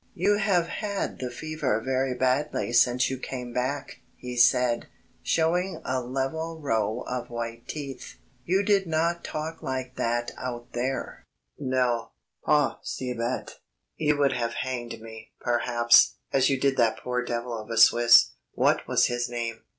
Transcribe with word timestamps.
"You 0.15 0.37
have 0.37 0.65
had 0.67 1.19
the 1.19 1.29
fever 1.29 1.79
very 1.79 2.15
badly 2.15 2.73
since 2.73 3.11
you 3.11 3.19
came 3.19 3.53
back," 3.53 4.01
he 4.15 4.35
said, 4.35 4.87
showing 5.21 5.79
a 5.85 6.01
level 6.01 6.59
row 6.59 7.01
of 7.01 7.29
white 7.29 7.67
teeth. 7.67 8.15
"You 8.43 8.63
did 8.63 8.87
not 8.87 9.23
talk 9.23 9.61
like 9.61 9.97
that 9.97 10.31
out 10.39 10.73
there." 10.73 11.23
"No 11.59 12.13
pas 12.43 12.77
si 12.81 13.13
bête 13.13 13.57
you 13.95 14.17
would 14.17 14.33
have 14.33 14.55
hanged 14.63 14.99
me, 15.01 15.33
perhaps, 15.39 16.15
as 16.33 16.49
you 16.49 16.59
did 16.59 16.77
that 16.77 16.97
poor 16.97 17.23
devil 17.23 17.55
of 17.55 17.69
a 17.69 17.77
Swiss. 17.77 18.31
What 18.55 18.87
was 18.87 19.05
his 19.05 19.29
name? 19.29 19.61